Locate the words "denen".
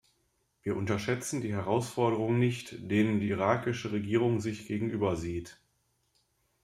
2.89-3.19